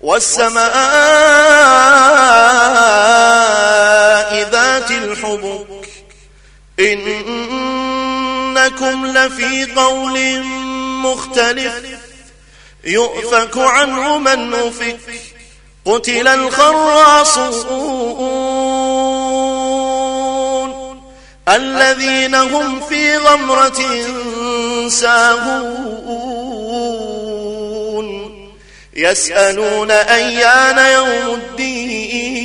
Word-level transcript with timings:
والسماء 0.00 0.68
ذات 4.50 4.90
الحبك. 4.90 5.88
إنكم 6.80 7.06
لفي 9.06 9.72
قول 9.72 10.42
مختلف. 11.02 11.74
يؤفك 12.84 13.58
عنه 13.58 14.18
من 14.18 14.54
أفك. 14.54 15.00
قتل 15.84 16.28
الخراصون. 16.28 17.58
الذين 21.48 22.34
هم 22.34 22.80
في 22.80 23.16
غمرة 23.16 23.80
ساهون. 24.88 25.97
يسألون 28.98 29.90
أيان 29.90 30.78
يوم 30.78 31.34
الدين. 31.34 32.38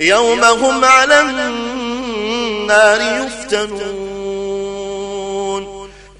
يوم 0.00 0.44
هم 0.44 0.84
على 0.84 1.20
النار 1.20 3.00
يفتنون. 3.00 4.08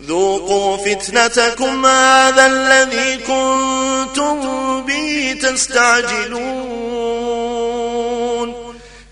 ذوقوا 0.03 0.77
فتنتكم 0.77 1.87
هذا 1.87 2.47
الذي 2.47 3.17
كنتم 3.17 4.41
به 4.87 5.37
تستعجلون. 5.43 6.39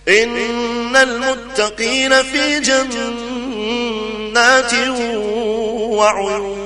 إن 0.08 0.96
المتقين 0.96 2.22
في 2.22 2.60
جنات 2.60 2.98
وعيون. 5.96 6.65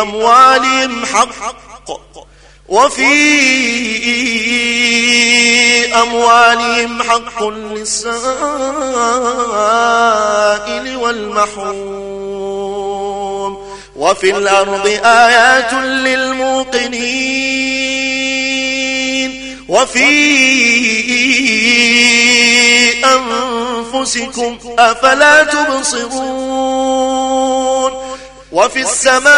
أموالهم 0.00 1.06
حق. 1.06 1.66
وفي 2.68 3.14
أموالهم 5.94 7.02
حق 7.02 7.44
للسائل 7.48 8.16
والمحروم. 10.96 12.16
وفي 13.96 14.30
الأرض 14.30 14.86
آيات 15.04 15.72
للموقنين. 15.72 17.36
وفي 19.68 20.16
أنفسكم 23.04 24.58
أفلا 24.78 25.44
تبصرون. 25.44 27.15
وفي 28.56 28.80
السماء 28.80 29.32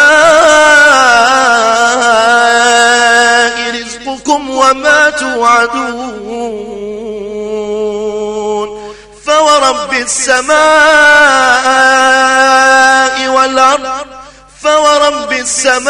رزقكم 3.71 4.49
وما 4.49 5.09
توعدون. 5.09 6.59
فورب 9.25 9.93
السماء 9.93 10.59
والأرض 13.27 13.89
فورب 14.63 15.31
السماء 15.31 15.89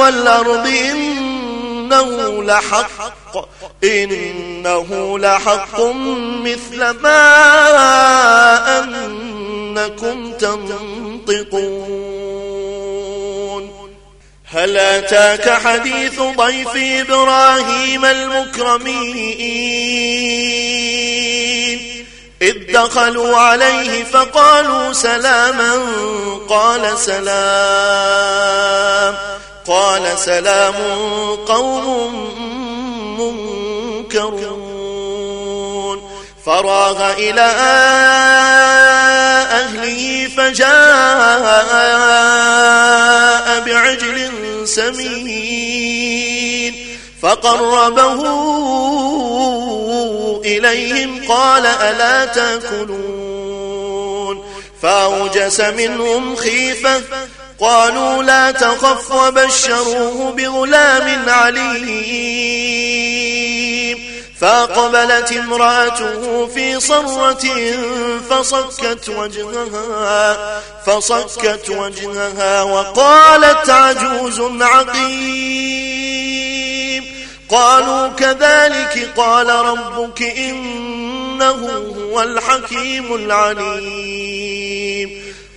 والأرض 0.00 0.66
إنه 0.66 2.42
لحق 2.42 2.90
إنه 3.84 5.18
لحق 5.18 5.80
مثل 6.44 6.90
ما 6.90 7.20
أنكم 9.80 10.32
تنطقون 10.32 11.70
هل 14.44 14.76
أتاك 14.76 15.50
حديث 15.50 16.20
ضيف 16.20 16.68
إبراهيم 16.76 18.04
المكرمين؟ 18.04 19.60
إذ 22.42 22.72
دخلوا 22.72 23.36
عليه 23.36 24.04
فقالوا 24.04 24.92
سلاما 24.92 25.72
قال 26.48 26.98
سلام 26.98 27.30
قال 29.66 30.18
سلام 30.18 30.74
قوم 31.46 32.14
منكرون. 33.20 34.70
فراغ 36.46 37.12
إلى 37.12 37.50
أهله 39.90 40.28
فجاء 40.36 40.70
بعجل 43.66 44.30
سمين 44.64 46.10
فقربه 47.22 48.20
إليهم 50.44 51.28
قال 51.28 51.66
ألا 51.66 52.24
تأكلون 52.24 53.70
فأوجس 54.82 55.60
منهم 55.60 56.36
خيفة 56.36 57.00
قالوا 57.60 58.22
لا 58.22 58.50
تخف 58.50 59.12
وبشروه 59.12 60.30
بغلام 60.36 61.28
عليم 61.28 62.79
فأقبلت 64.40 65.32
امرأته 65.32 66.46
في 66.46 66.80
صرة 66.80 67.44
فصكت 68.30 69.08
وجهها 69.08 70.60
فصكت 70.86 71.70
وجهها 71.70 72.62
وقالت 72.62 73.70
عجوز 73.70 74.40
عقيم. 74.60 76.00
قالوا 77.48 78.08
كذلك 78.08 79.10
قال 79.16 79.48
ربك 79.48 80.22
إنه 80.22 81.70
هو 81.98 82.22
الحكيم 82.22 83.14
العليم. 83.14 84.70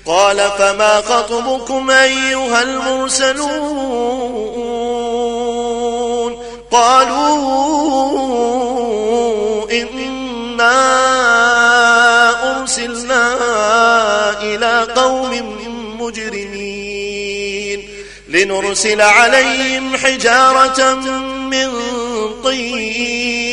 قال 0.05 0.51
فما 0.57 1.01
خطبكم 1.01 1.91
أيها 1.91 2.61
المرسلون؟ 2.61 4.23
قالوا 6.71 8.52
أرسلنا 12.61 13.23
إلى 14.41 14.87
قوم 14.95 15.55
مجرمين 15.99 17.89
لنرسل 18.29 19.01
عليهم 19.01 19.97
حجارة 19.97 20.93
من 21.49 21.69
طين 22.43 23.43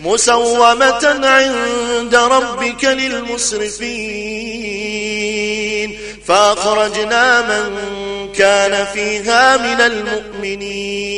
مسومة 0.00 1.26
عند 1.26 2.14
ربك 2.14 2.84
للمسرفين 2.84 4.38
فأخرجنا 6.26 7.40
من 7.40 7.88
كان 8.32 8.86
فيها 8.94 9.56
من 9.56 9.80
المؤمنين 9.80 11.17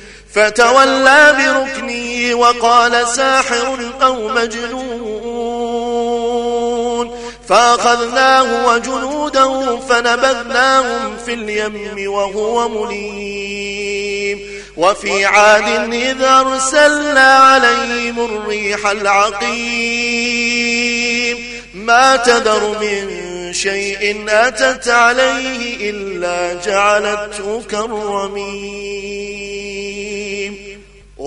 فتولى 0.35 1.35
بركنه 1.37 2.35
وقال 2.35 3.07
ساحر 3.07 3.77
أو 4.01 4.27
مجنون. 4.27 5.51
فأخذناه 7.49 8.67
وجنوده 8.67 9.79
فنبذناهم 9.89 11.17
في 11.25 11.33
اليم 11.33 12.11
وهو 12.11 12.69
مليم. 12.69 14.39
وفي 14.77 15.25
عاد 15.25 15.93
إذا 15.93 16.39
أرسلنا 16.39 17.37
عليهم 17.37 18.25
الريح 18.25 18.87
العقيم. 18.87 20.31
ما 21.73 22.15
تذر 22.15 22.77
من 22.81 23.53
شيء 23.53 24.25
أتت 24.29 24.87
عليه 24.87 25.89
إلا 25.89 26.53
جعلته 26.65 27.63
كالرميم. 27.69 29.00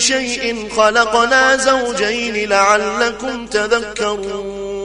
شيء 0.00 0.68
خلقنا 0.76 1.56
زوجين 1.56 2.48
لعلكم 2.48 3.46
تذكرون. 3.46 4.80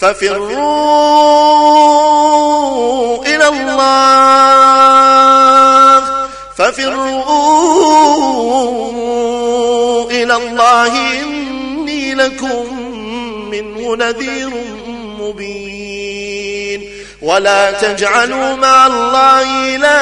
ففروا 0.00 0.52
إلى 3.26 3.48
الله. 3.48 3.82
ففروا 6.58 7.22
إلى 10.10 10.34
الله 10.36 10.92
إني 11.22 12.14
لكم 12.14 12.64
منه 13.50 13.96
نذير 13.96 14.50
مبين. 15.20 16.80
ولا 17.22 17.70
تجعلوا 17.70 18.56
مع 18.56 18.86
الله 18.86 19.76
إلها 19.76 20.01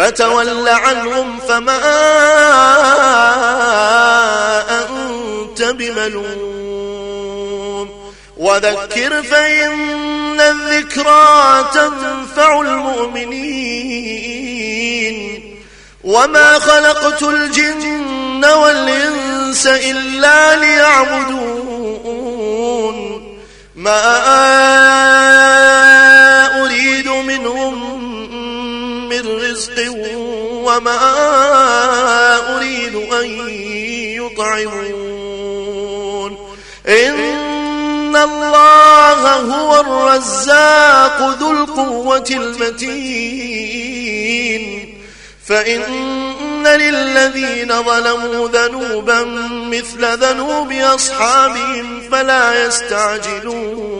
فتول 0.00 0.68
عنهم 0.68 1.38
فما 1.48 1.80
أنت 4.70 5.62
بملوم. 5.62 7.10
وذكر 8.36 9.22
فإن 9.22 10.40
الذكرى 10.40 11.64
تنفع 11.74 12.60
المؤمنين. 12.60 13.60
وما 16.04 16.58
خلقت 16.58 17.22
الجن 17.22 18.44
والإنس 18.44 19.66
إلا 19.66 20.56
ليعبدون. 20.56 21.90
ما 23.76 24.16
وما 30.80 32.56
أريد 32.56 32.94
أن 32.94 33.26
يطعمون. 34.16 35.30
إن 36.88 38.16
الله 38.16 39.34
هو 39.34 39.80
الرزاق 39.80 41.36
ذو 41.40 41.50
القوة 41.50 42.24
المتين. 42.30 43.70
فإن 45.48 46.66
للذين 46.66 47.82
ظلموا 47.82 48.48
ذنوبا 48.48 49.24
مثل 49.70 50.16
ذنوب 50.16 50.72
أصحابهم 50.72 52.08
فلا 52.12 52.66
يستعجلون. 52.66 53.99